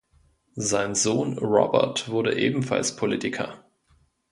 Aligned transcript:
Sein 0.55 0.95
Sohn 0.95 1.37
Robert 1.37 2.09
wurde 2.09 2.35
ebenfalls 2.35 2.95
Politiker. 2.95 3.63